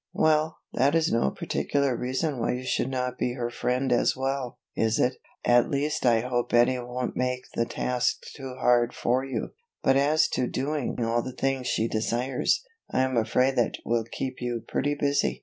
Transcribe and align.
"Well, 0.13 0.57
that 0.73 0.95
is 0.95 1.11
no 1.11 1.29
particular 1.29 1.95
reason 1.95 2.39
why 2.39 2.53
you 2.53 2.63
should 2.65 2.89
not 2.89 3.19
be 3.19 3.33
her 3.33 3.51
friend 3.51 3.91
as 3.91 4.17
well, 4.17 4.57
is 4.75 4.97
it? 4.97 5.17
At 5.45 5.69
least 5.69 6.07
I 6.07 6.21
hope 6.21 6.49
Betty 6.49 6.79
won't 6.79 7.15
make 7.15 7.43
the 7.53 7.65
task 7.67 8.23
too 8.35 8.55
hard 8.59 8.95
for 8.95 9.23
you, 9.23 9.49
but 9.83 9.95
as 9.97 10.27
to 10.29 10.47
doing 10.47 10.95
all 11.05 11.21
the 11.21 11.33
things 11.35 11.67
she 11.67 11.87
desires, 11.87 12.63
I 12.89 13.01
am 13.03 13.15
afraid 13.15 13.55
that 13.57 13.75
will 13.85 14.05
keep 14.11 14.37
you 14.41 14.63
pretty 14.67 14.95
busy. 14.99 15.39